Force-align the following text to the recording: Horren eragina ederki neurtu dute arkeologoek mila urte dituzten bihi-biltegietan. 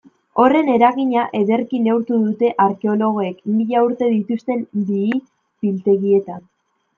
Horren 0.43 0.69
eragina 0.75 1.25
ederki 1.39 1.81
neurtu 1.87 2.17
dute 2.23 2.49
arkeologoek 2.65 3.45
mila 3.59 3.85
urte 3.89 4.09
dituzten 4.15 4.65
bihi-biltegietan. 4.89 6.43